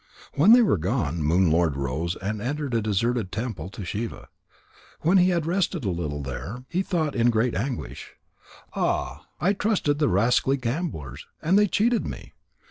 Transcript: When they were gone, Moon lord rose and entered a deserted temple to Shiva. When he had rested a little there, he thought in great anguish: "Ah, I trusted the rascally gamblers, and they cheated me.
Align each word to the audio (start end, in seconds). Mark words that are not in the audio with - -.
When 0.33 0.53
they 0.53 0.63
were 0.63 0.79
gone, 0.79 1.21
Moon 1.21 1.51
lord 1.51 1.77
rose 1.77 2.15
and 2.15 2.41
entered 2.41 2.73
a 2.73 2.81
deserted 2.81 3.31
temple 3.31 3.69
to 3.69 3.85
Shiva. 3.85 4.29
When 5.01 5.19
he 5.19 5.29
had 5.29 5.45
rested 5.45 5.85
a 5.85 5.91
little 5.91 6.23
there, 6.23 6.63
he 6.69 6.81
thought 6.81 7.13
in 7.15 7.29
great 7.29 7.53
anguish: 7.53 8.15
"Ah, 8.75 9.27
I 9.39 9.53
trusted 9.53 9.99
the 9.99 10.09
rascally 10.09 10.57
gamblers, 10.57 11.27
and 11.39 11.55
they 11.55 11.67
cheated 11.67 12.03
me. 12.07 12.33